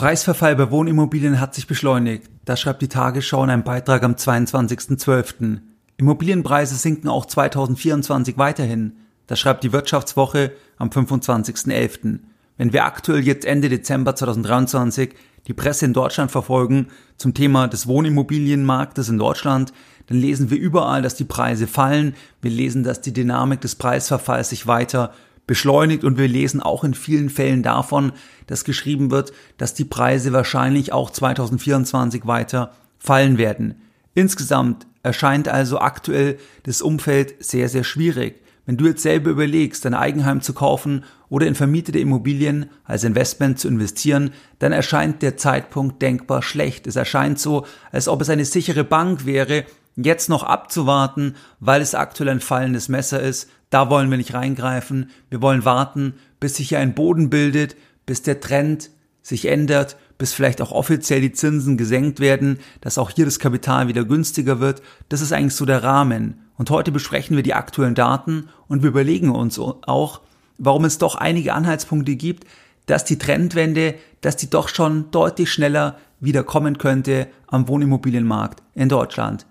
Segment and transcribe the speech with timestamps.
[0.00, 2.30] Preisverfall bei Wohnimmobilien hat sich beschleunigt.
[2.46, 5.58] Das schreibt die Tagesschau in einem Beitrag am 22.12.
[5.98, 8.94] Immobilienpreise sinken auch 2024 weiterhin.
[9.26, 12.20] Das schreibt die Wirtschaftswoche am 25.11.
[12.56, 15.14] Wenn wir aktuell jetzt Ende Dezember 2023
[15.46, 16.86] die Presse in Deutschland verfolgen
[17.18, 19.74] zum Thema des Wohnimmobilienmarktes in Deutschland,
[20.06, 22.14] dann lesen wir überall, dass die Preise fallen.
[22.40, 25.12] Wir lesen, dass die Dynamik des Preisverfalls sich weiter
[25.50, 28.12] beschleunigt und wir lesen auch in vielen Fällen davon,
[28.46, 33.74] dass geschrieben wird, dass die Preise wahrscheinlich auch 2024 weiter fallen werden.
[34.14, 38.40] Insgesamt erscheint also aktuell das Umfeld sehr, sehr schwierig.
[38.64, 43.58] Wenn du jetzt selber überlegst, dein Eigenheim zu kaufen oder in vermietete Immobilien als Investment
[43.58, 44.30] zu investieren,
[44.60, 46.86] dann erscheint der Zeitpunkt denkbar schlecht.
[46.86, 49.64] Es erscheint so, als ob es eine sichere Bank wäre,
[49.96, 53.48] jetzt noch abzuwarten, weil es aktuell ein fallendes Messer ist.
[53.70, 55.10] Da wollen wir nicht reingreifen.
[55.28, 57.76] Wir wollen warten, bis sich hier ein Boden bildet,
[58.06, 58.90] bis der Trend
[59.22, 63.88] sich ändert, bis vielleicht auch offiziell die Zinsen gesenkt werden, dass auch hier das Kapital
[63.88, 64.82] wieder günstiger wird.
[65.08, 66.40] Das ist eigentlich so der Rahmen.
[66.56, 70.20] Und heute besprechen wir die aktuellen Daten und wir überlegen uns auch,
[70.58, 72.46] warum es doch einige Anhaltspunkte gibt,
[72.86, 78.88] dass die Trendwende, dass die doch schon deutlich schneller wieder kommen könnte am Wohnimmobilienmarkt in
[78.88, 79.46] Deutschland.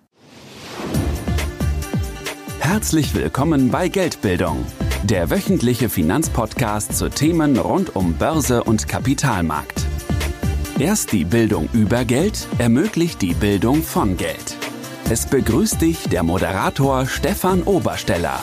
[2.71, 4.63] Herzlich willkommen bei Geldbildung,
[5.01, 9.87] der wöchentliche Finanzpodcast zu Themen rund um Börse und Kapitalmarkt.
[10.77, 14.55] Erst die Bildung über Geld ermöglicht die Bildung von Geld.
[15.09, 18.39] Es begrüßt dich der Moderator Stefan Obersteller.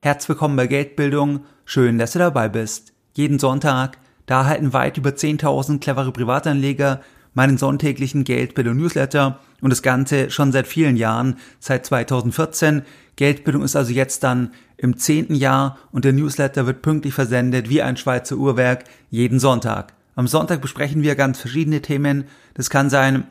[0.00, 1.44] Herzlich willkommen bei Geldbildung.
[1.66, 2.94] Schön, dass du dabei bist.
[3.12, 7.02] Jeden Sonntag, da erhalten weit über 10.000 clevere Privatanleger
[7.34, 12.82] meinen sonntäglichen Geldbildung Newsletter und das Ganze schon seit vielen Jahren, seit 2014.
[13.16, 17.82] Geldbildung ist also jetzt dann im zehnten Jahr und der Newsletter wird pünktlich versendet wie
[17.82, 19.94] ein Schweizer Uhrwerk jeden Sonntag.
[20.14, 22.24] Am Sonntag besprechen wir ganz verschiedene Themen.
[22.54, 23.24] Das kann sein,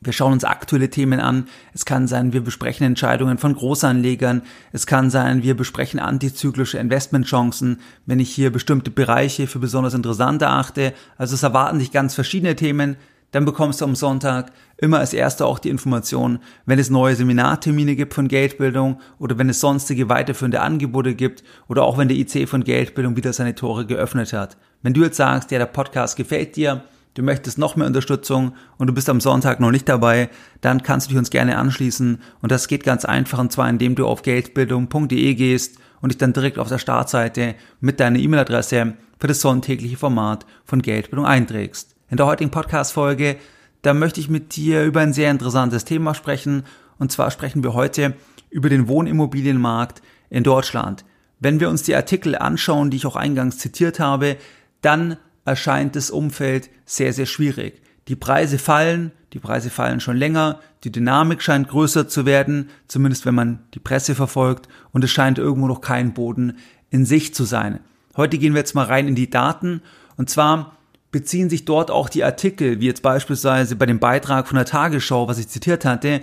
[0.00, 1.48] wir schauen uns aktuelle Themen an.
[1.74, 4.42] Es kann sein, wir besprechen Entscheidungen von Großanlegern.
[4.72, 10.40] Es kann sein, wir besprechen antizyklische Investmentchancen, wenn ich hier bestimmte Bereiche für besonders interessant
[10.40, 10.94] erachte.
[11.16, 12.96] Also es erwarten sich ganz verschiedene Themen
[13.30, 17.96] dann bekommst du am Sonntag immer als erster auch die Information, wenn es neue Seminartermine
[17.96, 22.48] gibt von Geldbildung oder wenn es sonstige weiterführende Angebote gibt oder auch wenn der IC
[22.48, 24.56] von Geldbildung wieder seine Tore geöffnet hat.
[24.82, 26.84] Wenn du jetzt sagst, ja, der Podcast gefällt dir,
[27.14, 30.30] du möchtest noch mehr Unterstützung und du bist am Sonntag noch nicht dabei,
[30.60, 33.94] dann kannst du dich uns gerne anschließen und das geht ganz einfach und zwar indem
[33.94, 39.26] du auf geldbildung.de gehst und dich dann direkt auf der Startseite mit deiner E-Mail-Adresse für
[39.26, 41.97] das sonntägliche Format von Geldbildung einträgst.
[42.10, 43.36] In der heutigen Podcast-Folge,
[43.82, 46.64] da möchte ich mit dir über ein sehr interessantes Thema sprechen.
[46.98, 48.16] Und zwar sprechen wir heute
[48.48, 51.04] über den Wohnimmobilienmarkt in Deutschland.
[51.38, 54.38] Wenn wir uns die Artikel anschauen, die ich auch eingangs zitiert habe,
[54.80, 57.82] dann erscheint das Umfeld sehr, sehr schwierig.
[58.08, 63.26] Die Preise fallen, die Preise fallen schon länger, die Dynamik scheint größer zu werden, zumindest
[63.26, 66.56] wenn man die Presse verfolgt, und es scheint irgendwo noch kein Boden
[66.88, 67.80] in sich zu sein.
[68.16, 69.82] Heute gehen wir jetzt mal rein in die Daten,
[70.16, 70.77] und zwar
[71.10, 75.28] beziehen sich dort auch die Artikel, wie jetzt beispielsweise bei dem Beitrag von der Tagesschau,
[75.28, 76.20] was ich zitiert hatte,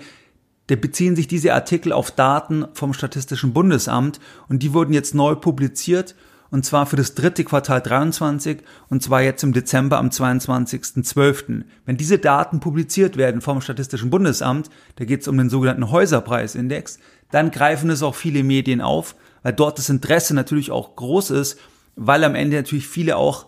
[0.67, 5.35] da beziehen sich diese Artikel auf Daten vom Statistischen Bundesamt und die wurden jetzt neu
[5.35, 6.15] publiziert
[6.49, 8.59] und zwar für das dritte Quartal 23
[8.89, 11.63] und zwar jetzt im Dezember am 22.12.
[11.85, 16.99] Wenn diese Daten publiziert werden vom Statistischen Bundesamt, da geht es um den sogenannten Häuserpreisindex,
[17.29, 21.59] dann greifen es auch viele Medien auf, weil dort das Interesse natürlich auch groß ist,
[21.95, 23.47] weil am Ende natürlich viele auch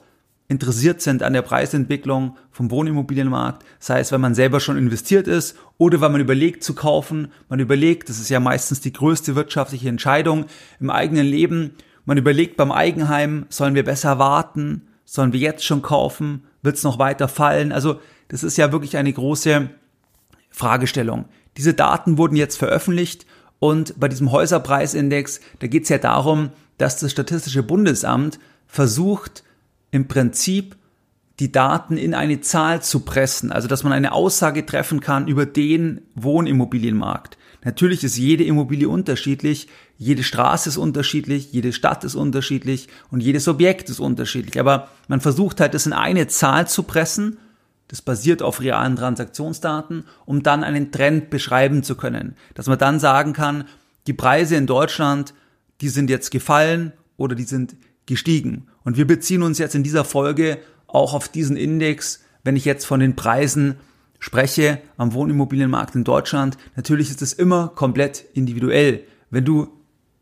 [0.50, 5.58] interessiert sind an der Preisentwicklung vom Wohnimmobilienmarkt, sei es, wenn man selber schon investiert ist
[5.78, 9.90] oder wenn man überlegt zu kaufen, man überlegt, das ist ja meistens die größte wirtschaftliche
[9.90, 10.46] Entscheidung
[10.80, 11.72] im eigenen Leben,
[12.06, 16.84] man überlegt beim Eigenheim, sollen wir besser warten, sollen wir jetzt schon kaufen, wird es
[16.84, 19.70] noch weiter fallen, also das ist ja wirklich eine große
[20.50, 21.26] Fragestellung.
[21.58, 23.26] Diese Daten wurden jetzt veröffentlicht
[23.60, 29.44] und bei diesem Häuserpreisindex, da geht es ja darum, dass das Statistische Bundesamt versucht,
[29.92, 30.76] im Prinzip
[31.40, 35.46] die Daten in eine Zahl zu pressen, also dass man eine Aussage treffen kann über
[35.46, 37.38] den Wohnimmobilienmarkt.
[37.64, 39.68] Natürlich ist jede Immobilie unterschiedlich,
[39.98, 44.60] jede Straße ist unterschiedlich, jede Stadt ist unterschiedlich und jedes Objekt ist unterschiedlich.
[44.60, 47.38] Aber man versucht halt, das in eine Zahl zu pressen.
[47.88, 52.36] Das basiert auf realen Transaktionsdaten, um dann einen Trend beschreiben zu können.
[52.54, 53.66] Dass man dann sagen kann,
[54.08, 55.34] die Preise in Deutschland,
[55.82, 57.76] die sind jetzt gefallen oder die sind
[58.06, 58.68] gestiegen.
[58.88, 62.86] Und wir beziehen uns jetzt in dieser Folge auch auf diesen Index, wenn ich jetzt
[62.86, 63.76] von den Preisen
[64.18, 66.58] spreche am Wohnimmobilienmarkt in Deutschland.
[66.78, 69.02] Natürlich ist es immer komplett individuell.
[69.30, 69.68] Wenn du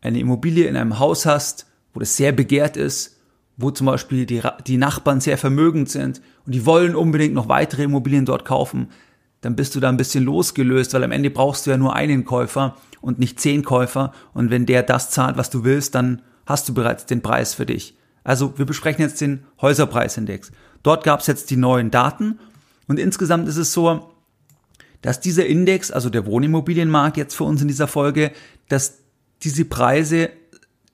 [0.00, 3.20] eine Immobilie in einem Haus hast, wo das sehr begehrt ist,
[3.56, 7.84] wo zum Beispiel die, die Nachbarn sehr vermögend sind und die wollen unbedingt noch weitere
[7.84, 8.88] Immobilien dort kaufen,
[9.42, 12.24] dann bist du da ein bisschen losgelöst, weil am Ende brauchst du ja nur einen
[12.24, 14.12] Käufer und nicht zehn Käufer.
[14.34, 17.64] Und wenn der das zahlt, was du willst, dann hast du bereits den Preis für
[17.64, 17.96] dich.
[18.26, 20.50] Also wir besprechen jetzt den Häuserpreisindex.
[20.82, 22.40] Dort gab es jetzt die neuen Daten
[22.88, 24.10] und insgesamt ist es so,
[25.00, 28.32] dass dieser Index, also der Wohnimmobilienmarkt jetzt für uns in dieser Folge,
[28.68, 28.98] dass
[29.44, 30.30] diese Preise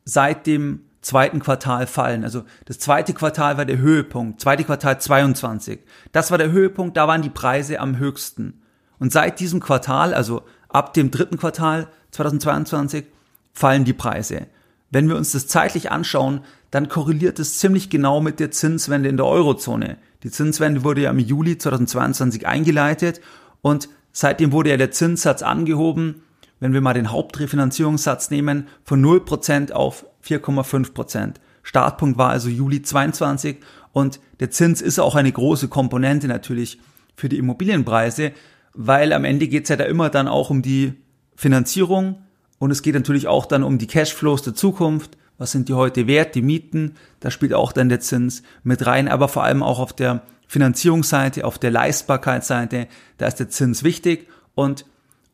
[0.04, 2.22] seit dem zweiten Quartal fallen.
[2.22, 5.80] Also das zweite Quartal war der Höhepunkt, zweite Quartal 22.
[6.12, 8.60] Das war der Höhepunkt, da waren die Preise am höchsten.
[8.98, 13.06] Und seit diesem Quartal, also ab dem dritten Quartal 2022,
[13.54, 14.48] fallen die Preise.
[14.92, 19.16] Wenn wir uns das zeitlich anschauen, dann korreliert es ziemlich genau mit der Zinswende in
[19.16, 19.96] der Eurozone.
[20.22, 23.20] Die Zinswende wurde ja im Juli 2022 eingeleitet
[23.62, 26.22] und seitdem wurde ja der Zinssatz angehoben,
[26.60, 33.58] wenn wir mal den Hauptrefinanzierungssatz nehmen, von 0% auf 4,5% Startpunkt war also Juli 22
[33.92, 36.78] und der Zins ist auch eine große Komponente natürlich
[37.16, 38.32] für die Immobilienpreise,
[38.74, 40.94] weil am Ende geht es ja da immer dann auch um die
[41.36, 42.22] Finanzierung
[42.62, 45.18] und es geht natürlich auch dann um die Cashflows der Zukunft.
[45.36, 46.94] Was sind die heute wert, die Mieten?
[47.18, 51.44] Da spielt auch dann der Zins mit rein, aber vor allem auch auf der Finanzierungsseite,
[51.44, 52.86] auf der Leistbarkeitsseite,
[53.18, 54.84] da ist der Zins wichtig und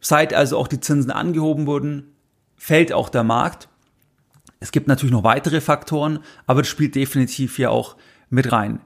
[0.01, 2.15] seit also auch die Zinsen angehoben wurden,
[2.57, 3.69] fällt auch der Markt
[4.61, 7.97] es gibt natürlich noch weitere Faktoren, aber das spielt definitiv hier auch
[8.29, 8.81] mit rein.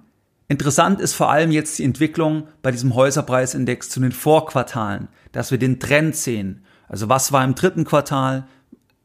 [0.49, 5.59] Interessant ist vor allem jetzt die Entwicklung bei diesem Häuserpreisindex zu den Vorquartalen, dass wir
[5.59, 6.65] den Trend sehen.
[6.93, 8.47] Also was war im dritten Quartal,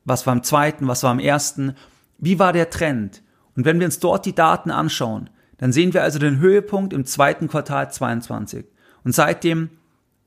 [0.06, 1.75] was war im zweiten, was war im ersten,
[2.19, 3.24] wie war der Trend?
[3.56, 7.06] Und wenn wir uns dort die Daten anschauen, dann sehen wir also den Höhepunkt im
[7.06, 8.66] zweiten Quartal 22.
[9.04, 9.72] Und seitdem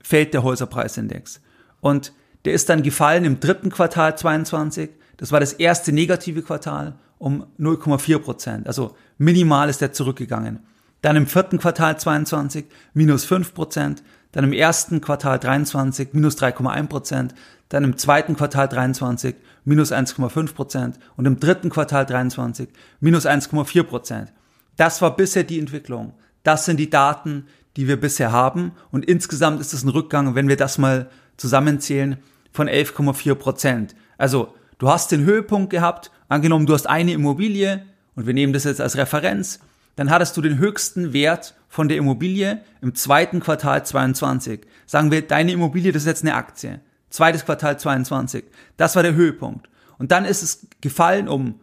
[0.03, 1.41] fällt der Häuserpreisindex.
[1.81, 2.13] Und
[2.45, 4.91] der ist dann gefallen im dritten Quartal 22
[5.21, 8.67] das war das erste negative Quartal um 0,4 Prozent.
[8.67, 10.61] Also minimal ist der zurückgegangen.
[11.03, 12.65] Dann im vierten Quartal 22
[12.95, 14.03] minus 5 Prozent.
[14.33, 17.35] Dann im ersten Quartal 23 minus 3,1 Prozent.
[17.69, 20.99] Dann im zweiten Quartal 23 minus 1,5 Prozent.
[21.17, 22.69] Und im dritten Quartal 23
[23.01, 24.33] minus 1,4 Prozent.
[24.77, 26.15] Das war bisher die Entwicklung.
[26.43, 27.47] Das sind die Daten,
[27.77, 28.73] die wir bisher haben.
[28.91, 32.17] Und insgesamt ist es ein Rückgang, wenn wir das mal zusammenzählen,
[32.53, 33.95] von 11,4 Prozent.
[34.19, 37.85] Also Du hast den Höhepunkt gehabt, angenommen, du hast eine Immobilie
[38.17, 39.61] und wir nehmen das jetzt als Referenz,
[39.97, 44.61] dann hattest du den höchsten Wert von der Immobilie im zweiten Quartal 22.
[44.87, 46.81] Sagen wir, deine Immobilie, das ist jetzt eine Aktie.
[47.11, 48.45] Zweites Quartal 22.
[48.77, 49.69] Das war der Höhepunkt.
[49.99, 51.61] Und dann ist es gefallen um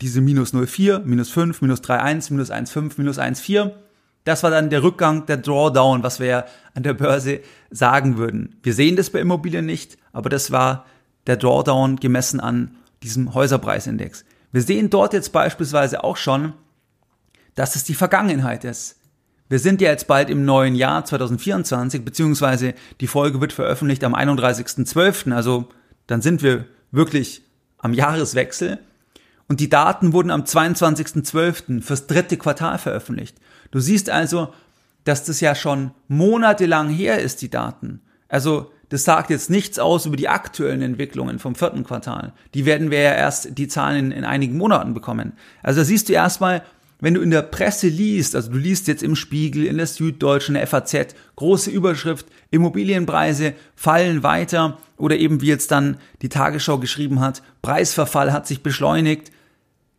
[0.00, 3.72] diese minus 0,4, minus 5, minus 3,1, minus 1,5, minus 1,4.
[4.24, 7.40] Das war dann der Rückgang, der Drawdown, was wir ja an der Börse
[7.70, 8.56] sagen würden.
[8.62, 10.86] Wir sehen das bei Immobilien nicht, aber das war
[11.26, 14.24] der Drawdown gemessen an diesem Häuserpreisindex.
[14.52, 16.52] Wir sehen dort jetzt beispielsweise auch schon,
[17.60, 18.96] dass es die Vergangenheit ist.
[19.50, 22.72] Wir sind ja jetzt bald im neuen Jahr 2024, beziehungsweise
[23.02, 25.68] die Folge wird veröffentlicht am 31.12., also
[26.06, 27.42] dann sind wir wirklich
[27.76, 28.78] am Jahreswechsel.
[29.46, 31.82] Und die Daten wurden am 22.12.
[31.82, 33.36] fürs dritte Quartal veröffentlicht.
[33.72, 34.54] Du siehst also,
[35.04, 38.00] dass das ja schon monatelang her ist, die Daten.
[38.30, 42.32] Also das sagt jetzt nichts aus über die aktuellen Entwicklungen vom vierten Quartal.
[42.54, 45.34] Die werden wir ja erst die Zahlen in, in einigen Monaten bekommen.
[45.62, 46.62] Also da siehst du erstmal,
[47.00, 50.54] wenn du in der Presse liest, also du liest jetzt im Spiegel, in der Süddeutschen,
[50.54, 57.20] der FAZ, große Überschrift, Immobilienpreise fallen weiter oder eben wie jetzt dann die Tagesschau geschrieben
[57.20, 59.30] hat, Preisverfall hat sich beschleunigt,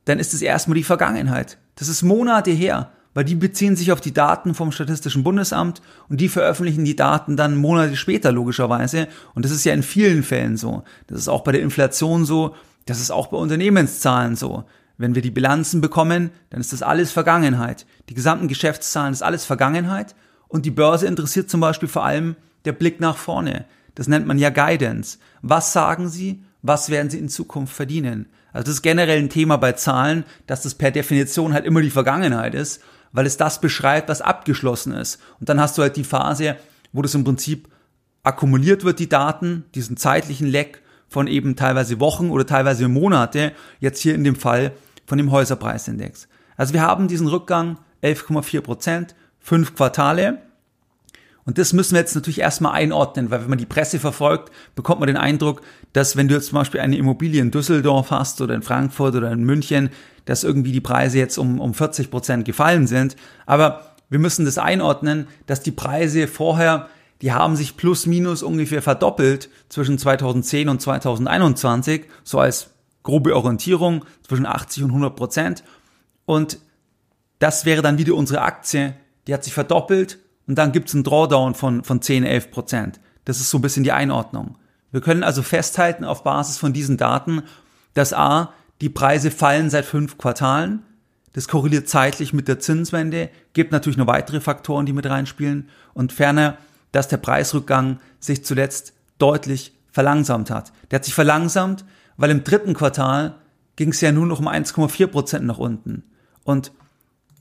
[0.05, 1.57] dann ist es erstmal die Vergangenheit.
[1.75, 6.21] Das ist Monate her weil die beziehen sich auf die Daten vom Statistischen Bundesamt und
[6.21, 9.07] die veröffentlichen die Daten dann Monate später logischerweise.
[9.33, 10.83] Und das ist ja in vielen Fällen so.
[11.07, 14.63] Das ist auch bei der Inflation so, das ist auch bei Unternehmenszahlen so.
[15.01, 17.85] Wenn wir die Bilanzen bekommen, dann ist das alles Vergangenheit.
[18.09, 20.15] Die gesamten Geschäftszahlen ist alles Vergangenheit
[20.47, 23.65] und die Börse interessiert zum Beispiel vor allem der Blick nach vorne.
[23.95, 25.17] Das nennt man ja Guidance.
[25.41, 26.43] Was sagen Sie?
[26.61, 28.27] Was werden Sie in Zukunft verdienen?
[28.53, 31.89] Also das ist generell ein Thema bei Zahlen, dass das per Definition halt immer die
[31.89, 32.81] Vergangenheit ist
[33.11, 35.19] weil es das beschreibt, was abgeschlossen ist.
[35.39, 36.57] Und dann hast du halt die Phase,
[36.93, 37.69] wo das im Prinzip
[38.23, 44.01] akkumuliert wird, die Daten, diesen zeitlichen Leck von eben teilweise Wochen oder teilweise Monate, jetzt
[44.01, 44.71] hier in dem Fall
[45.05, 46.27] von dem Häuserpreisindex.
[46.57, 50.41] Also wir haben diesen Rückgang 11,4 Prozent, fünf Quartale.
[51.43, 54.99] Und das müssen wir jetzt natürlich erstmal einordnen, weil wenn man die Presse verfolgt, bekommt
[54.99, 55.61] man den Eindruck,
[55.93, 59.31] dass wenn du jetzt zum Beispiel eine Immobilie in Düsseldorf hast oder in Frankfurt oder
[59.31, 59.89] in München,
[60.25, 63.15] dass irgendwie die Preise jetzt um, um 40 Prozent gefallen sind.
[63.47, 66.89] Aber wir müssen das einordnen, dass die Preise vorher,
[67.21, 72.69] die haben sich plus minus ungefähr verdoppelt zwischen 2010 und 2021, so als
[73.03, 75.63] grobe Orientierung zwischen 80 und 100 Prozent.
[76.25, 76.59] Und
[77.39, 78.95] das wäre dann wieder unsere Aktie,
[79.27, 82.99] die hat sich verdoppelt und dann gibt's einen Drawdown von, von 10, 11 Prozent.
[83.25, 84.57] Das ist so ein bisschen die Einordnung.
[84.91, 87.43] Wir können also festhalten auf Basis von diesen Daten,
[87.93, 90.83] dass A, die Preise fallen seit fünf Quartalen.
[91.33, 96.11] Das korreliert zeitlich mit der Zinswende, gibt natürlich noch weitere Faktoren, die mit reinspielen und
[96.11, 96.57] ferner,
[96.91, 100.73] dass der Preisrückgang sich zuletzt deutlich verlangsamt hat.
[100.89, 101.85] Der hat sich verlangsamt,
[102.21, 103.33] weil im dritten Quartal
[103.75, 106.03] ging es ja nur noch um 1,4 Prozent nach unten.
[106.43, 106.71] Und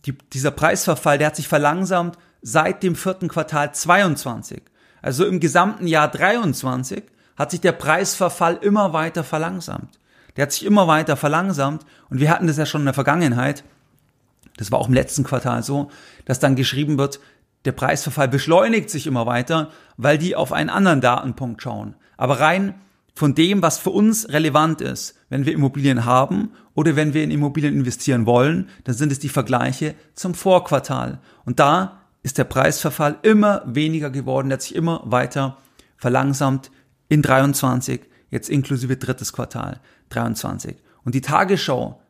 [0.07, 4.63] die, dieser Preisverfall, der hat sich verlangsamt seit dem vierten Quartal 22.
[5.03, 7.05] Also im gesamten Jahr 23
[7.37, 9.99] hat sich der Preisverfall immer weiter verlangsamt.
[10.37, 13.65] Der hat sich immer weiter verlangsamt und wir hatten das ja schon in der Vergangenheit.
[14.57, 15.91] Das war auch im letzten Quartal so,
[16.25, 17.21] dass dann geschrieben wird,
[17.67, 19.69] der Preisverfall beschleunigt sich immer weiter,
[19.99, 21.97] weil die auf einen anderen Datenpunkt schauen.
[22.17, 22.77] Aber rein
[23.21, 27.31] von dem, was für uns relevant ist, wenn wir Immobilien haben oder wenn wir in
[27.31, 31.21] Immobilien investieren wollen, dann sind es die Vergleiche zum Vorquartal.
[31.45, 35.59] Und da ist der Preisverfall immer weniger geworden, der hat sich immer weiter
[35.99, 36.71] verlangsamt
[37.11, 38.01] in 23,
[38.31, 40.77] jetzt inklusive drittes Quartal 23.
[41.05, 42.01] Und die Tagesschau,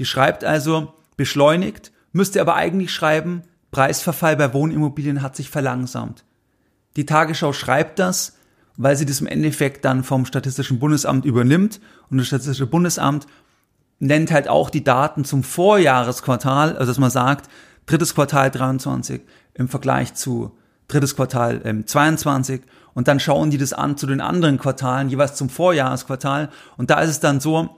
[0.00, 6.24] die schreibt also beschleunigt, müsste aber eigentlich schreiben, Preisverfall bei Wohnimmobilien hat sich verlangsamt.
[6.96, 8.39] Die Tagesschau schreibt das,
[8.82, 13.26] weil sie das im Endeffekt dann vom Statistischen Bundesamt übernimmt und das Statistische Bundesamt
[13.98, 17.50] nennt halt auch die Daten zum Vorjahresquartal, also dass man sagt,
[17.84, 19.20] drittes Quartal 23
[19.52, 20.56] im Vergleich zu
[20.88, 22.62] drittes Quartal ähm, 22
[22.94, 27.00] und dann schauen die das an zu den anderen Quartalen, jeweils zum Vorjahresquartal und da
[27.00, 27.76] ist es dann so,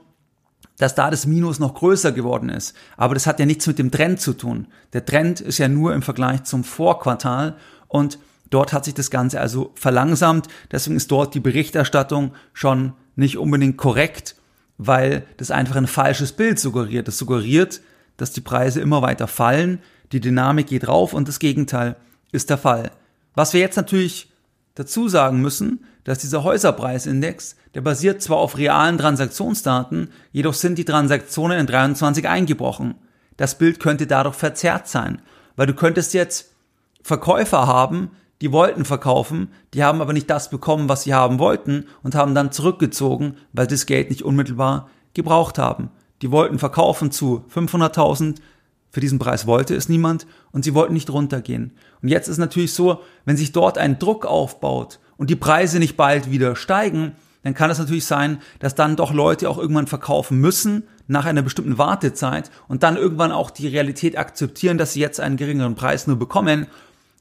[0.77, 2.75] dass da das Minus noch größer geworden ist.
[2.95, 4.67] Aber das hat ja nichts mit dem Trend zu tun.
[4.93, 7.57] Der Trend ist ja nur im Vergleich zum Vorquartal
[7.89, 8.17] und
[8.53, 10.47] Dort hat sich das Ganze also verlangsamt.
[10.71, 14.35] Deswegen ist dort die Berichterstattung schon nicht unbedingt korrekt,
[14.77, 17.07] weil das einfach ein falsches Bild suggeriert.
[17.07, 17.81] Das suggeriert,
[18.15, 19.79] dass die Preise immer weiter fallen,
[20.11, 21.95] die Dynamik geht rauf und das Gegenteil
[22.31, 22.91] ist der Fall.
[23.33, 24.31] Was wir jetzt natürlich
[24.75, 30.85] dazu sagen müssen, dass dieser Häuserpreisindex, der basiert zwar auf realen Transaktionsdaten, jedoch sind die
[30.85, 32.93] Transaktionen in 23 eingebrochen.
[33.35, 35.23] Das Bild könnte dadurch verzerrt sein,
[35.55, 36.51] weil du könntest jetzt
[37.01, 41.85] Verkäufer haben, die wollten verkaufen, die haben aber nicht das bekommen, was sie haben wollten
[42.01, 45.89] und haben dann zurückgezogen, weil das Geld nicht unmittelbar gebraucht haben.
[46.21, 48.35] Die wollten verkaufen zu 500.000,
[48.91, 51.71] für diesen Preis wollte es niemand und sie wollten nicht runtergehen.
[52.01, 55.97] Und jetzt ist natürlich so, wenn sich dort ein Druck aufbaut und die Preise nicht
[55.97, 57.13] bald wieder steigen,
[57.43, 61.41] dann kann es natürlich sein, dass dann doch Leute auch irgendwann verkaufen müssen nach einer
[61.41, 66.07] bestimmten Wartezeit und dann irgendwann auch die Realität akzeptieren, dass sie jetzt einen geringeren Preis
[66.07, 66.67] nur bekommen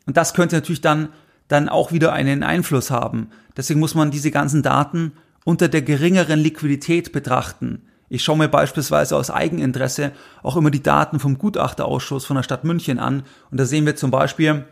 [0.06, 1.08] und das könnte natürlich dann,
[1.48, 3.28] dann auch wieder einen Einfluss haben.
[3.56, 5.12] Deswegen muss man diese ganzen Daten
[5.44, 7.82] unter der geringeren Liquidität betrachten.
[8.08, 12.64] Ich schaue mir beispielsweise aus Eigeninteresse auch immer die Daten vom Gutachterausschuss von der Stadt
[12.64, 13.22] München an.
[13.50, 14.66] Und da sehen wir zum Beispiel,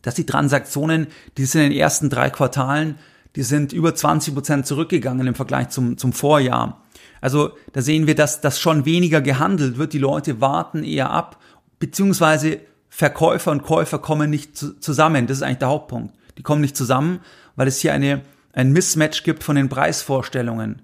[0.00, 2.96] dass die Transaktionen, die sind in den ersten drei Quartalen,
[3.36, 6.82] die sind über 20 Prozent zurückgegangen im Vergleich zum, zum Vorjahr.
[7.20, 9.92] Also da sehen wir, dass das schon weniger gehandelt wird.
[9.92, 11.38] Die Leute warten eher ab,
[11.78, 12.60] beziehungsweise
[12.94, 15.26] Verkäufer und Käufer kommen nicht zu, zusammen.
[15.26, 16.14] Das ist eigentlich der Hauptpunkt.
[16.36, 17.20] Die kommen nicht zusammen,
[17.56, 18.20] weil es hier eine,
[18.52, 20.82] ein Mismatch gibt von den Preisvorstellungen.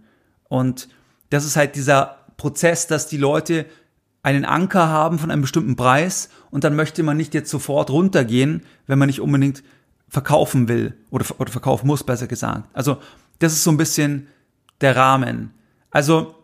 [0.49, 0.89] Und
[1.29, 3.67] das ist halt dieser Prozess, dass die Leute
[4.23, 8.63] einen Anker haben von einem bestimmten Preis und dann möchte man nicht jetzt sofort runtergehen,
[8.87, 9.63] wenn man nicht unbedingt
[10.09, 12.65] verkaufen will oder, oder verkaufen muss, besser gesagt.
[12.73, 12.97] Also
[13.39, 14.29] das ist so ein bisschen
[14.81, 15.53] der Rahmen.
[15.91, 16.37] Also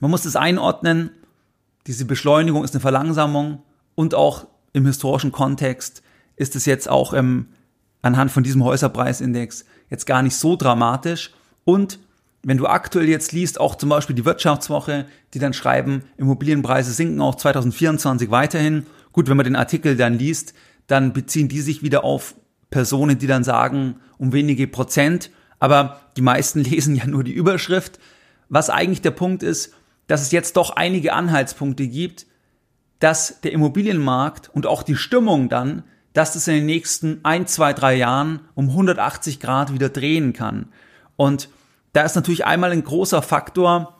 [0.00, 1.10] man muss das einordnen,
[1.86, 3.62] diese Beschleunigung ist eine Verlangsamung
[3.94, 6.02] und auch im historischen Kontext
[6.36, 7.48] ist es jetzt auch ähm,
[8.02, 11.32] anhand von diesem Häuserpreisindex jetzt gar nicht so dramatisch.
[11.64, 11.98] Und
[12.42, 17.20] wenn du aktuell jetzt liest, auch zum Beispiel die Wirtschaftswoche, die dann schreiben, Immobilienpreise sinken
[17.20, 18.86] auch 2024 weiterhin.
[19.12, 20.54] Gut, wenn man den Artikel dann liest,
[20.86, 22.34] dann beziehen die sich wieder auf
[22.70, 25.30] Personen, die dann sagen, um wenige Prozent.
[25.58, 27.98] Aber die meisten lesen ja nur die Überschrift.
[28.48, 29.74] Was eigentlich der Punkt ist,
[30.06, 32.26] dass es jetzt doch einige Anhaltspunkte gibt,
[33.00, 37.72] dass der Immobilienmarkt und auch die Stimmung dann, dass es in den nächsten ein, zwei,
[37.72, 40.68] drei Jahren um 180 Grad wieder drehen kann.
[41.16, 41.48] Und
[41.92, 43.96] da ist natürlich einmal ein großer Faktor,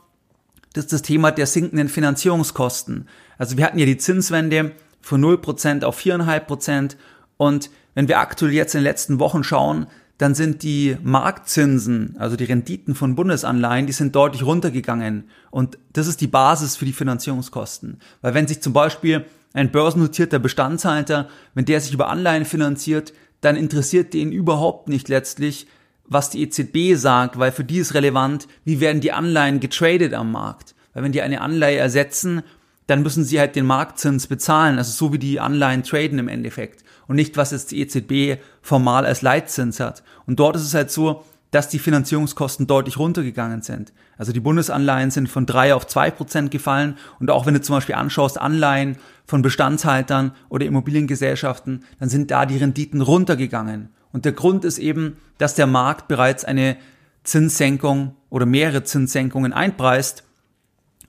[0.73, 3.09] das ist das Thema der sinkenden Finanzierungskosten.
[3.39, 6.97] Also wir hatten ja die Zinswende von 0% auf 4,5%
[7.37, 9.87] und wenn wir aktuell jetzt in den letzten Wochen schauen,
[10.21, 15.31] dann sind die Marktzinsen, also die Renditen von Bundesanleihen, die sind deutlich runtergegangen.
[15.51, 18.01] Und das ist die Basis für die Finanzierungskosten.
[18.21, 19.25] Weil wenn sich zum Beispiel
[19.55, 25.67] ein börsennotierter Bestandshalter, wenn der sich über Anleihen finanziert, dann interessiert den überhaupt nicht letztlich,
[26.05, 30.33] was die EZB sagt, weil für die ist relevant, wie werden die Anleihen getradet am
[30.33, 30.75] Markt.
[30.93, 32.43] Weil wenn die eine Anleihe ersetzen,
[32.89, 36.85] dann müssen sie halt den Marktzins bezahlen, also so wie die Anleihen traden im Endeffekt
[37.11, 40.05] und nicht, was jetzt die EZB formal als Leitzins hat.
[40.27, 43.93] Und dort ist es halt so, dass die Finanzierungskosten deutlich runtergegangen sind.
[44.17, 47.75] Also die Bundesanleihen sind von drei auf zwei Prozent gefallen und auch wenn du zum
[47.75, 53.89] Beispiel anschaust, Anleihen von Bestandshaltern oder Immobiliengesellschaften, dann sind da die Renditen runtergegangen.
[54.13, 56.77] Und der Grund ist eben, dass der Markt bereits eine
[57.25, 60.23] Zinssenkung oder mehrere Zinssenkungen einpreist.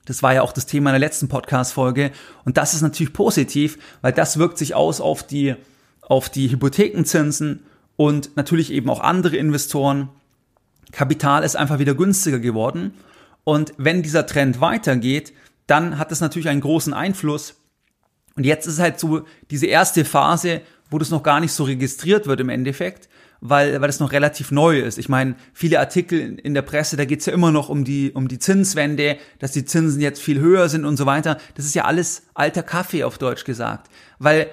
[0.06, 2.10] Das war ja auch das Thema in der letzten Podcast-Folge.
[2.44, 5.54] Und das ist natürlich positiv, weil das wirkt sich aus auf die,
[6.12, 7.60] auf die Hypothekenzinsen
[7.96, 10.10] und natürlich eben auch andere Investoren.
[10.92, 12.92] Kapital ist einfach wieder günstiger geworden.
[13.44, 15.32] Und wenn dieser Trend weitergeht,
[15.66, 17.54] dann hat das natürlich einen großen Einfluss.
[18.36, 22.26] Und jetzt ist halt so diese erste Phase, wo das noch gar nicht so registriert
[22.26, 23.08] wird im Endeffekt,
[23.40, 24.98] weil, weil das noch relativ neu ist.
[24.98, 28.28] Ich meine, viele Artikel in der Presse, da geht's ja immer noch um die, um
[28.28, 31.38] die Zinswende, dass die Zinsen jetzt viel höher sind und so weiter.
[31.54, 33.88] Das ist ja alles alter Kaffee auf Deutsch gesagt.
[34.18, 34.50] Weil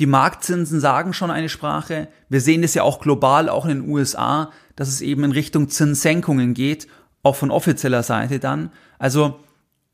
[0.00, 2.08] die Marktzinsen sagen schon eine Sprache.
[2.30, 5.68] Wir sehen das ja auch global, auch in den USA, dass es eben in Richtung
[5.68, 6.88] Zinssenkungen geht,
[7.22, 8.72] auch von offizieller Seite dann.
[8.98, 9.40] Also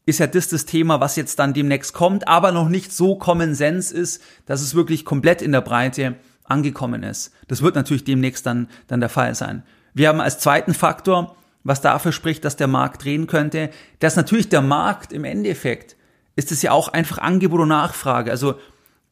[0.06, 3.56] ist ja das das Thema, was jetzt dann demnächst kommt, aber noch nicht so Common
[3.56, 7.32] Sense ist, dass es wirklich komplett in der Breite angekommen ist.
[7.48, 9.64] Das wird natürlich demnächst dann, dann der Fall sein.
[9.92, 11.34] Wir haben als zweiten Faktor,
[11.64, 15.96] was dafür spricht, dass der Markt drehen könnte, dass natürlich der Markt im Endeffekt
[16.36, 18.30] ist es ja auch einfach Angebot und Nachfrage.
[18.30, 18.54] Also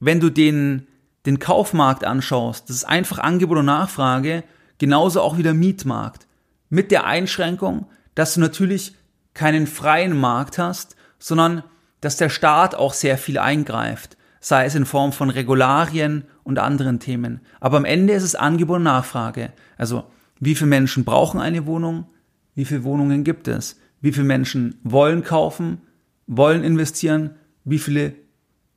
[0.04, 0.86] wenn du den,
[1.24, 4.44] den Kaufmarkt anschaust, das ist einfach Angebot und Nachfrage,
[4.78, 6.26] genauso auch wie der Mietmarkt.
[6.68, 8.94] Mit der Einschränkung, dass du natürlich
[9.32, 11.64] keinen freien Markt hast, sondern
[12.00, 17.00] dass der Staat auch sehr viel eingreift, sei es in Form von Regularien und anderen
[17.00, 17.40] Themen.
[17.60, 19.52] Aber am Ende ist es Angebot und Nachfrage.
[19.78, 20.04] Also,
[20.38, 22.06] wie viele Menschen brauchen eine Wohnung?
[22.54, 23.80] Wie viele Wohnungen gibt es?
[24.02, 25.80] Wie viele Menschen wollen kaufen,
[26.26, 27.30] wollen investieren?
[27.64, 28.14] Wie viele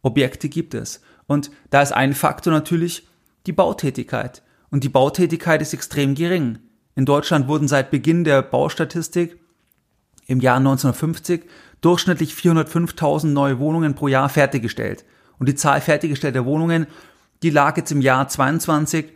[0.01, 1.01] Objekte gibt es?
[1.27, 3.07] Und da ist ein Faktor natürlich
[3.45, 4.41] die Bautätigkeit.
[4.69, 6.59] Und die Bautätigkeit ist extrem gering.
[6.95, 9.37] In Deutschland wurden seit Beginn der Baustatistik
[10.25, 11.43] im Jahr 1950
[11.81, 15.05] durchschnittlich 405.000 neue Wohnungen pro Jahr fertiggestellt.
[15.39, 16.87] Und die Zahl fertiggestellter Wohnungen,
[17.43, 19.13] die lag jetzt im Jahr 22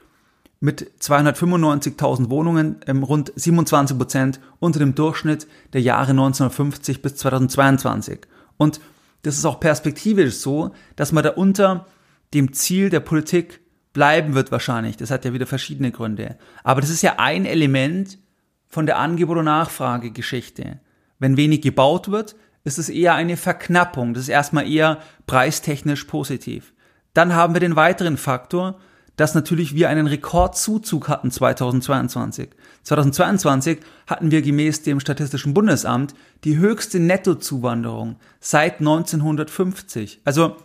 [0.59, 8.19] mit 295.000 Wohnungen ähm, rund 27 Prozent unter dem Durchschnitt der Jahre 1950 bis 2022.
[8.57, 8.79] Und
[9.23, 11.87] das ist auch perspektivisch so, dass man da unter
[12.33, 13.61] dem Ziel der Politik
[13.93, 14.97] bleiben wird wahrscheinlich.
[14.97, 16.37] Das hat ja wieder verschiedene Gründe.
[16.63, 18.19] Aber das ist ja ein Element
[18.67, 20.79] von der Angebot- und Nachfragegeschichte.
[21.19, 24.13] Wenn wenig gebaut wird, ist es eher eine Verknappung.
[24.13, 26.73] Das ist erstmal eher preistechnisch positiv.
[27.13, 28.79] Dann haben wir den weiteren Faktor,
[29.17, 32.49] dass natürlich wir einen Rekordzuzug hatten 2022.
[32.83, 40.21] 2022 hatten wir gemäß dem Statistischen Bundesamt die höchste Nettozuwanderung seit 1950.
[40.23, 40.55] Also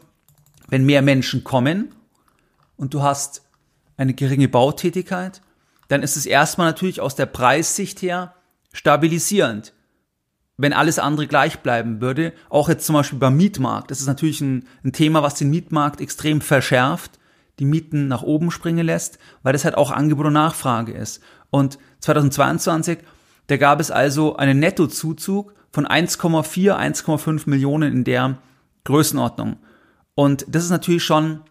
[0.68, 1.94] wenn mehr Menschen kommen
[2.76, 3.42] und du hast
[3.96, 5.42] eine geringe Bautätigkeit,
[5.88, 8.35] dann ist es erstmal natürlich aus der Preissicht her
[8.72, 9.72] stabilisierend.
[10.59, 14.40] Wenn alles andere gleich bleiben würde, auch jetzt zum Beispiel beim Mietmarkt, das ist natürlich
[14.40, 17.18] ein, ein Thema, was den Mietmarkt extrem verschärft,
[17.59, 21.22] die Mieten nach oben springen lässt, weil das halt auch Angebot und Nachfrage ist.
[21.50, 22.98] Und 2022,
[23.46, 28.38] da gab es also einen Nettozuzug von 1,4, 1,5 Millionen in der
[28.85, 29.57] Größenordnung.
[30.16, 31.42] Und das ist natürlich schon,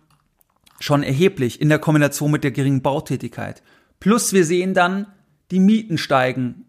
[0.82, 3.62] schon erheblich in der Kombination mit der geringen Bautätigkeit.
[3.99, 5.06] Plus wir sehen dann,
[5.51, 6.65] die Mieten steigen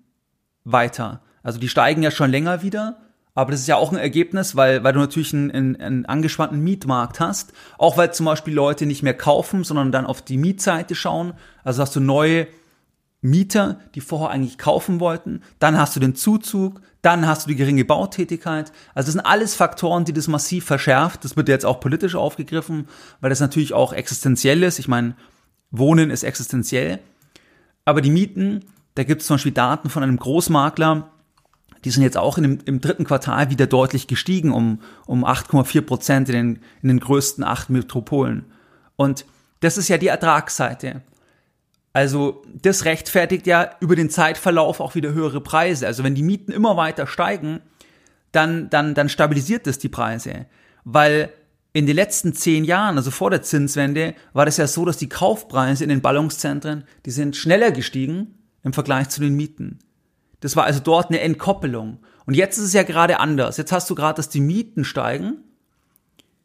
[0.63, 1.23] weiter.
[1.43, 2.99] Also die steigen ja schon länger wieder,
[3.35, 6.61] aber das ist ja auch ein Ergebnis, weil, weil du natürlich einen, einen, einen angespannten
[6.61, 7.55] Mietmarkt hast.
[7.79, 11.33] Auch weil zum Beispiel Leute nicht mehr kaufen, sondern dann auf die Mietseite schauen.
[11.65, 12.47] Also hast du neue
[13.21, 15.43] Mieter, die vorher eigentlich kaufen wollten.
[15.59, 18.73] Dann hast du den Zuzug, dann hast du die geringe Bautätigkeit.
[18.95, 21.25] Also das sind alles Faktoren, die das massiv verschärft.
[21.25, 22.89] Das wird jetzt auch politisch aufgegriffen,
[23.21, 24.79] weil das natürlich auch existenziell ist.
[24.79, 25.15] Ich meine,
[25.71, 27.01] Wohnen ist existenziell.
[27.85, 31.11] Aber die Mieten, da gibt es zum Beispiel Daten von einem Großmakler,
[31.85, 35.83] die sind jetzt auch in dem, im dritten Quartal wieder deutlich gestiegen, um, um 8,4
[35.83, 38.45] Prozent in den, in den größten acht Metropolen.
[38.97, 39.25] Und
[39.61, 41.03] das ist ja die Ertragsseite.
[41.97, 45.87] Also das rechtfertigt ja über den Zeitverlauf auch wieder höhere Preise.
[45.87, 47.63] Also wenn die Mieten immer weiter steigen,
[48.33, 50.45] dann, dann, dann stabilisiert das die Preise.
[50.85, 51.33] Weil
[51.73, 55.09] in den letzten zehn Jahren, also vor der Zinswende, war das ja so, dass die
[55.09, 59.79] Kaufpreise in den Ballungszentren, die sind schneller gestiegen im Vergleich zu den Mieten.
[60.41, 62.01] Das war also dort eine Entkoppelung.
[62.27, 63.57] Und jetzt ist es ja gerade anders.
[63.57, 65.39] Jetzt hast du gerade, dass die Mieten steigen,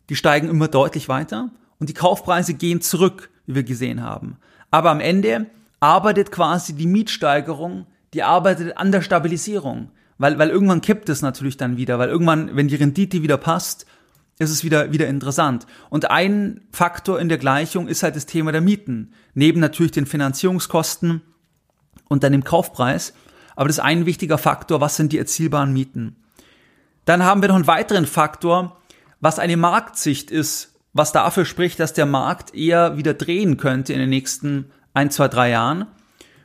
[0.07, 4.37] die steigen immer deutlich weiter und die Kaufpreise gehen zurück, wie wir gesehen haben.
[4.71, 5.47] Aber am Ende
[5.79, 9.91] arbeitet quasi die Mietsteigerung, die arbeitet an der Stabilisierung.
[10.17, 13.85] Weil, weil irgendwann kippt es natürlich dann wieder, weil irgendwann, wenn die Rendite wieder passt,
[14.39, 15.67] ist es wieder, wieder interessant.
[15.89, 19.13] Und ein Faktor in der Gleichung ist halt das Thema der Mieten.
[19.33, 21.21] Neben natürlich den Finanzierungskosten
[22.07, 23.13] und dann dem Kaufpreis.
[23.55, 26.15] Aber das ist ein wichtiger Faktor, was sind die erzielbaren Mieten.
[27.05, 28.79] Dann haben wir noch einen weiteren Faktor,
[29.19, 33.99] was eine Marktsicht ist, was dafür spricht, dass der Markt eher wieder drehen könnte in
[33.99, 35.87] den nächsten ein, zwei, drei Jahren.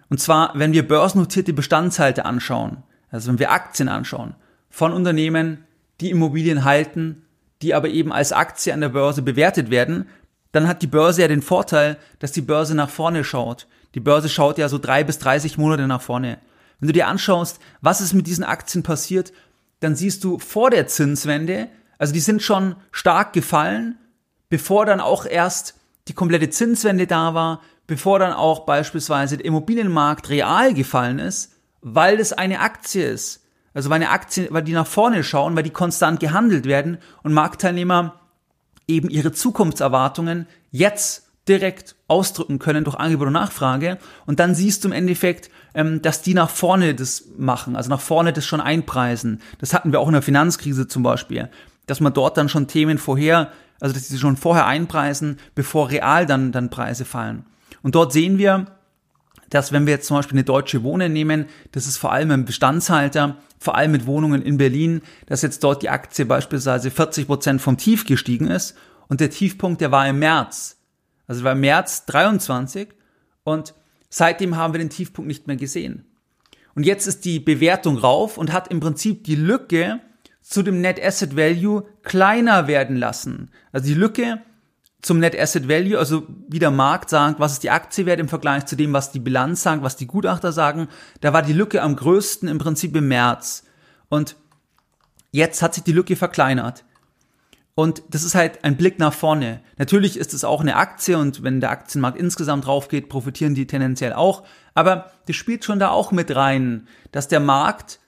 [0.09, 2.79] Und zwar, wenn wir börsennotierte Bestandshalte anschauen,
[3.11, 4.35] also wenn wir Aktien anschauen,
[4.71, 5.65] von Unternehmen,
[6.01, 7.23] die Immobilien halten,
[7.63, 10.09] die aber eben als Aktie an der Börse bewertet werden,
[10.53, 13.67] dann hat die Börse ja den Vorteil, dass die Börse nach vorne schaut.
[13.95, 16.39] Die Börse schaut ja so drei bis 30 Monate nach vorne.
[16.79, 19.33] Wenn du dir anschaust, was ist mit diesen Aktien passiert,
[19.81, 23.99] dann siehst du vor der Zinswende, also die sind schon stark gefallen,
[24.49, 25.75] bevor dann auch erst
[26.09, 32.21] die komplette Zinswende da war, bevor dann auch beispielsweise der Immobilienmarkt real gefallen ist, weil
[32.21, 33.45] es eine Aktie ist.
[33.75, 37.33] Also weil eine Aktie, weil die nach vorne schauen, weil die konstant gehandelt werden und
[37.33, 38.21] Marktteilnehmer
[38.89, 43.99] eben ihre Zukunftserwartungen jetzt direkt ausdrücken können durch Angebot und Nachfrage.
[44.27, 48.01] Und dann siehst du im Endeffekt, ähm, dass die nach vorne das machen, also nach
[48.01, 49.41] vorne das schon einpreisen.
[49.59, 51.51] Das hatten wir auch in der Finanzkrise zum Beispiel,
[51.87, 56.27] dass man dort dann schon Themen vorher, also dass sie schon vorher einpreisen, bevor real
[56.27, 57.45] dann, dann Preise fallen.
[57.83, 58.67] Und dort sehen wir,
[59.51, 62.45] dass wenn wir jetzt zum Beispiel eine deutsche Wohnen nehmen, das ist vor allem ein
[62.45, 67.61] Bestandshalter, vor allem mit Wohnungen in Berlin, dass jetzt dort die Aktie beispielsweise 40 Prozent
[67.61, 68.77] vom Tief gestiegen ist
[69.09, 70.79] und der Tiefpunkt, der war im März.
[71.27, 72.89] Also war im März 23
[73.45, 73.75] und
[74.09, 76.05] seitdem haben wir den Tiefpunkt nicht mehr gesehen.
[76.75, 80.01] Und jetzt ist die Bewertung rauf und hat im Prinzip die Lücke
[80.49, 83.51] zu dem Net Asset Value kleiner werden lassen.
[83.73, 84.41] Also die Lücke
[85.03, 88.29] zum Net Asset Value, also wie der Markt sagt, was ist die Aktie wert im
[88.29, 90.87] Vergleich zu dem, was die Bilanz sagt, was die Gutachter sagen,
[91.21, 93.65] da war die Lücke am größten im Prinzip im März.
[94.09, 94.37] Und
[95.33, 96.85] jetzt hat sich die Lücke verkleinert.
[97.75, 99.61] Und das ist halt ein Blick nach vorne.
[99.79, 104.13] Natürlich ist es auch eine Aktie und wenn der Aktienmarkt insgesamt draufgeht, profitieren die tendenziell
[104.13, 104.45] auch.
[104.75, 107.99] Aber das spielt schon da auch mit rein, dass der Markt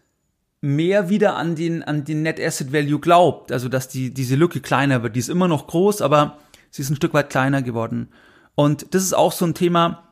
[0.61, 3.53] mehr wieder an den, an den Net Asset Value glaubt.
[3.53, 5.15] Also, dass die, diese Lücke kleiner wird.
[5.15, 6.39] Die ist immer noch groß, aber
[6.71, 8.09] Sie ist ein Stück weit kleiner geworden.
[8.55, 10.09] Und das ist auch so ein Thema,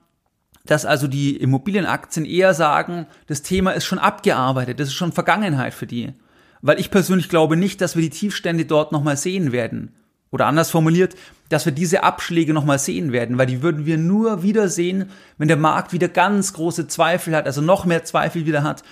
[0.64, 5.74] dass also die Immobilienaktien eher sagen, das Thema ist schon abgearbeitet, das ist schon Vergangenheit
[5.74, 6.14] für die.
[6.62, 9.94] Weil ich persönlich glaube nicht, dass wir die Tiefstände dort nochmal sehen werden.
[10.30, 11.14] Oder anders formuliert,
[11.48, 15.48] dass wir diese Abschläge nochmal sehen werden, weil die würden wir nur wieder sehen, wenn
[15.48, 18.82] der Markt wieder ganz große Zweifel hat, also noch mehr Zweifel wieder hat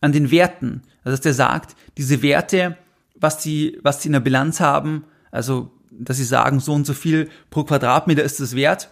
[0.00, 0.82] an den Werten.
[1.04, 2.76] Also dass der sagt, diese Werte,
[3.14, 6.94] was die, was die in der Bilanz haben, also dass sie sagen, so und so
[6.94, 8.90] viel pro Quadratmeter ist es wert,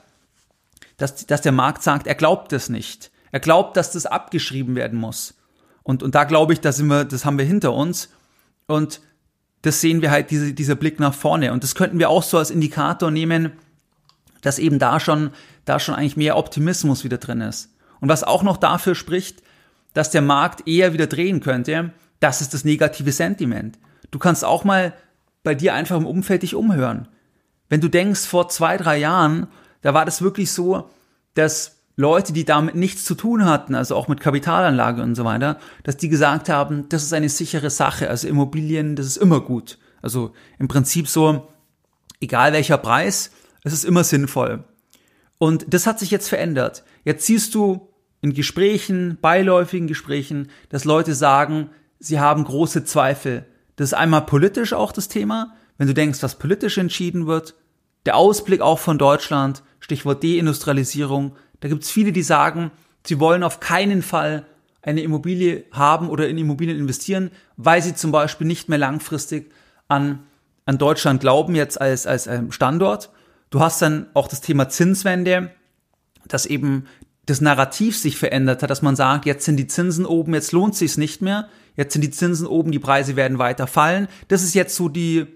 [0.97, 3.11] dass, dass der Markt sagt, er glaubt es nicht.
[3.31, 5.35] Er glaubt, dass das abgeschrieben werden muss.
[5.83, 8.09] Und, und da glaube ich, da sind wir, das haben wir hinter uns.
[8.67, 9.01] Und
[9.63, 11.53] das sehen wir halt, diese, dieser Blick nach vorne.
[11.53, 13.53] Und das könnten wir auch so als Indikator nehmen,
[14.41, 15.31] dass eben da schon,
[15.65, 17.75] da schon eigentlich mehr Optimismus wieder drin ist.
[18.01, 19.43] Und was auch noch dafür spricht,
[19.97, 23.79] dass der Markt eher wieder drehen könnte, das ist das negative Sentiment.
[24.11, 24.93] Du kannst auch mal
[25.43, 27.09] bei dir einfach im Umfeld dich umhören.
[27.71, 29.47] Wenn du denkst, vor zwei, drei Jahren,
[29.81, 30.91] da war das wirklich so,
[31.33, 35.59] dass Leute, die damit nichts zu tun hatten, also auch mit Kapitalanlage und so weiter,
[35.83, 39.79] dass die gesagt haben, das ist eine sichere Sache, also Immobilien, das ist immer gut.
[40.03, 41.49] Also im Prinzip so,
[42.21, 43.31] egal welcher Preis,
[43.65, 44.63] es ist immer sinnvoll.
[45.39, 46.85] Und das hat sich jetzt verändert.
[47.03, 47.89] Jetzt siehst du
[48.27, 54.73] in Gesprächen, beiläufigen Gesprächen, dass Leute sagen, sie haben große Zweifel das ist einmal politisch
[54.73, 57.55] auch das Thema, wenn du denkst, was politisch entschieden wird.
[58.07, 61.37] Der Ausblick auch von Deutschland, Stichwort Deindustrialisierung.
[61.61, 62.71] Da gibt es viele, die sagen,
[63.07, 64.47] sie wollen auf keinen Fall
[64.81, 69.53] eine Immobilie haben oder in Immobilien investieren, weil sie zum Beispiel nicht mehr langfristig
[69.89, 70.27] an,
[70.65, 73.11] an Deutschland glauben, jetzt als, als Standort.
[73.51, 75.51] Du hast dann auch das Thema Zinswende,
[76.29, 76.87] dass eben
[77.27, 80.75] das Narrativ sich verändert hat, dass man sagt, jetzt sind die Zinsen oben, jetzt lohnt
[80.75, 84.09] es sich nicht mehr, jetzt sind die Zinsen oben, die Preise werden weiter fallen.
[84.29, 85.27] Das ist jetzt so die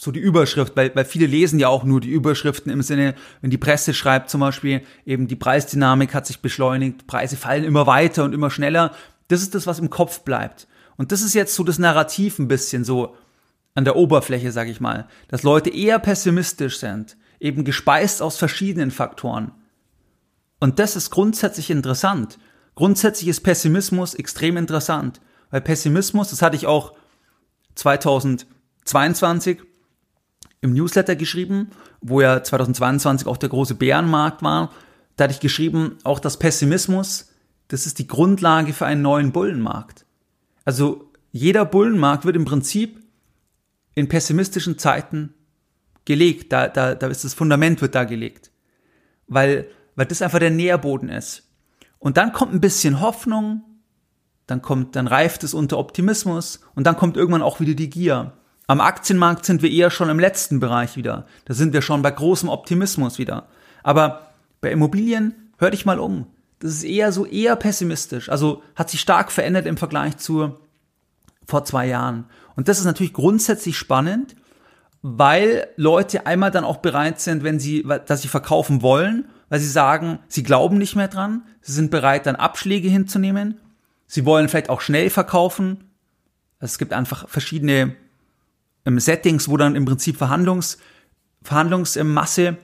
[0.00, 3.50] so die Überschrift, weil, weil viele lesen ja auch nur die Überschriften im Sinne, wenn
[3.50, 8.24] die Presse schreibt zum Beispiel, eben die Preisdynamik hat sich beschleunigt, Preise fallen immer weiter
[8.24, 8.94] und immer schneller.
[9.26, 10.68] Das ist das, was im Kopf bleibt.
[10.96, 13.16] Und das ist jetzt so das Narrativ ein bisschen so
[13.74, 18.90] an der Oberfläche, sag ich mal, dass Leute eher pessimistisch sind, eben gespeist aus verschiedenen
[18.90, 19.52] Faktoren.
[20.60, 22.38] Und das ist grundsätzlich interessant.
[22.74, 26.94] Grundsätzlich ist Pessimismus extrem interessant, weil Pessimismus, das hatte ich auch
[27.74, 29.62] 2022
[30.60, 34.72] im Newsletter geschrieben, wo ja 2022 auch der große Bärenmarkt war.
[35.16, 37.32] Da hatte ich geschrieben, auch das Pessimismus,
[37.68, 40.04] das ist die Grundlage für einen neuen Bullenmarkt.
[40.64, 43.00] Also jeder Bullenmarkt wird im Prinzip
[43.94, 45.34] in pessimistischen Zeiten
[46.04, 48.50] gelegt, da, da, da ist das Fundament wird da gelegt.
[49.26, 49.68] Weil,
[49.98, 51.42] weil das einfach der Nährboden ist.
[51.98, 53.64] Und dann kommt ein bisschen Hoffnung,
[54.46, 58.34] dann kommt, dann reift es unter Optimismus und dann kommt irgendwann auch wieder die Gier.
[58.68, 61.26] Am Aktienmarkt sind wir eher schon im letzten Bereich wieder.
[61.46, 63.48] Da sind wir schon bei großem Optimismus wieder.
[63.82, 64.30] Aber
[64.60, 66.28] bei Immobilien, hör dich mal um.
[66.60, 68.28] Das ist eher so eher pessimistisch.
[68.28, 70.60] Also hat sich stark verändert im Vergleich zu
[71.44, 72.26] vor zwei Jahren.
[72.54, 74.36] Und das ist natürlich grundsätzlich spannend,
[75.02, 79.68] weil Leute einmal dann auch bereit sind, wenn sie, dass sie verkaufen wollen, weil sie
[79.68, 83.60] sagen, sie glauben nicht mehr dran, sie sind bereit, dann Abschläge hinzunehmen,
[84.06, 85.84] sie wollen vielleicht auch schnell verkaufen.
[86.60, 87.94] Es gibt einfach verschiedene
[88.84, 90.78] ähm, Settings, wo dann im Prinzip Verhandlungs,
[91.42, 92.56] Verhandlungsmasse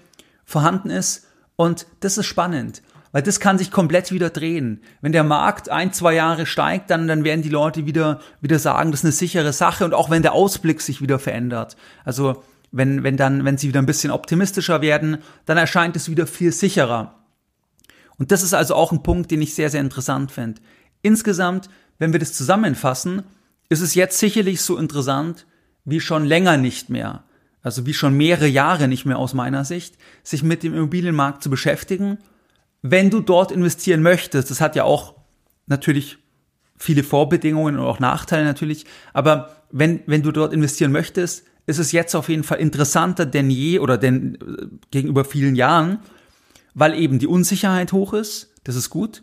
[0.44, 1.26] vorhanden ist.
[1.56, 2.82] Und das ist spannend.
[3.12, 4.82] Weil das kann sich komplett wieder drehen.
[5.00, 8.90] Wenn der Markt ein, zwei Jahre steigt, dann, dann werden die Leute wieder, wieder sagen,
[8.90, 11.76] das ist eine sichere Sache und auch wenn der Ausblick sich wieder verändert.
[12.04, 12.42] Also,
[12.76, 16.52] wenn, wenn dann, wenn sie wieder ein bisschen optimistischer werden, dann erscheint es wieder viel
[16.52, 17.14] sicherer.
[18.16, 20.60] Und das ist also auch ein Punkt, den ich sehr, sehr interessant finde.
[21.02, 23.22] Insgesamt, wenn wir das zusammenfassen,
[23.68, 25.46] ist es jetzt sicherlich so interessant
[25.84, 27.24] wie schon länger nicht mehr.
[27.62, 31.50] Also wie schon mehrere Jahre nicht mehr aus meiner Sicht, sich mit dem Immobilienmarkt zu
[31.50, 32.18] beschäftigen
[32.86, 35.14] wenn du dort investieren möchtest, das hat ja auch
[35.66, 36.18] natürlich
[36.76, 38.84] viele Vorbedingungen und auch Nachteile natürlich,
[39.14, 43.50] aber wenn, wenn du dort investieren möchtest, ist es jetzt auf jeden Fall interessanter denn
[43.50, 45.98] je oder denn äh, gegenüber vielen Jahren,
[46.74, 49.22] weil eben die Unsicherheit hoch ist, das ist gut,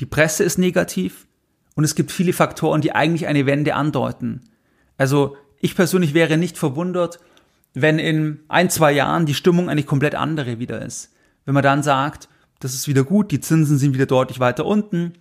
[0.00, 1.26] die Presse ist negativ
[1.74, 4.42] und es gibt viele Faktoren, die eigentlich eine Wende andeuten.
[4.98, 7.18] Also ich persönlich wäre nicht verwundert,
[7.74, 11.12] wenn in ein, zwei Jahren die Stimmung eine komplett andere wieder ist.
[11.44, 12.28] Wenn man dann sagt,
[12.60, 15.14] das ist wieder gut, die Zinsen sind wieder deutlich weiter unten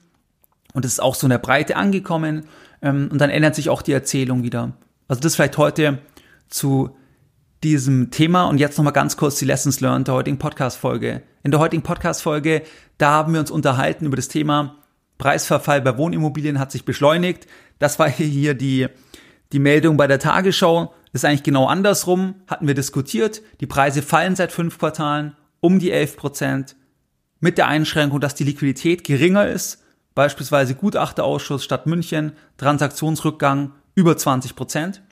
[0.73, 2.45] und es ist auch so in der Breite angekommen
[2.81, 4.73] ähm, und dann ändert sich auch die Erzählung wieder.
[5.07, 5.99] Also das vielleicht heute
[6.51, 6.95] zu
[7.63, 11.23] diesem Thema und jetzt nochmal ganz kurz die Lessons learned der heutigen Podcast-Folge.
[11.43, 12.61] In der heutigen Podcast-Folge,
[12.99, 14.77] da haben wir uns unterhalten über das Thema
[15.21, 17.45] Preisverfall bei Wohnimmobilien hat sich beschleunigt.
[17.77, 18.87] Das war hier die,
[19.51, 20.95] die Meldung bei der Tagesschau.
[21.13, 23.43] Das ist eigentlich genau andersrum, hatten wir diskutiert.
[23.59, 26.75] Die Preise fallen seit fünf Quartalen um die 11 Prozent
[27.39, 29.83] mit der Einschränkung, dass die Liquidität geringer ist,
[30.15, 35.03] beispielsweise Gutachterausschuss Stadt München, Transaktionsrückgang über 20 Prozent.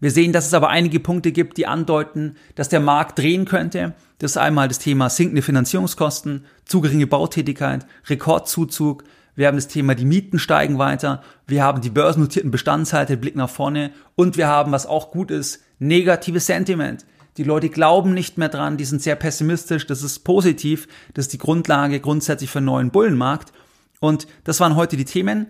[0.00, 3.94] Wir sehen, dass es aber einige Punkte gibt, die andeuten, dass der Markt drehen könnte.
[4.18, 9.04] Das ist einmal das Thema sinkende Finanzierungskosten, zu geringe Bautätigkeit, Rekordzuzug.
[9.34, 11.22] Wir haben das Thema, die Mieten steigen weiter.
[11.46, 13.92] Wir haben die börsennotierten Bestandshalte, Blick nach vorne.
[14.16, 17.04] Und wir haben, was auch gut ist, negatives Sentiment.
[17.36, 21.32] Die Leute glauben nicht mehr dran, die sind sehr pessimistisch, das ist positiv, das ist
[21.32, 23.52] die Grundlage grundsätzlich für einen neuen Bullenmarkt.
[24.00, 25.46] Und das waren heute die Themen.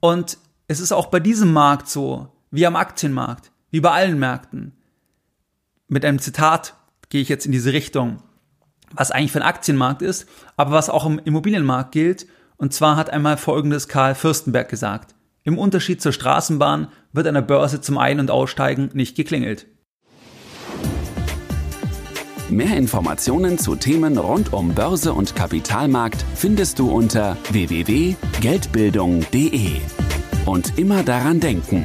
[0.00, 0.38] Und
[0.68, 4.72] es ist auch bei diesem Markt so, wie am Aktienmarkt, wie bei allen Märkten.
[5.88, 6.74] Mit einem Zitat
[7.08, 8.22] gehe ich jetzt in diese Richtung,
[8.92, 12.26] was eigentlich für ein Aktienmarkt ist, aber was auch im Immobilienmarkt gilt.
[12.56, 15.14] Und zwar hat einmal folgendes Karl Fürstenberg gesagt.
[15.42, 19.66] Im Unterschied zur Straßenbahn wird an der Börse zum Ein- und Aussteigen nicht geklingelt.
[22.50, 29.70] Mehr Informationen zu Themen rund um Börse und Kapitalmarkt findest du unter www.geldbildung.de.
[30.46, 31.84] Und immer daran denken,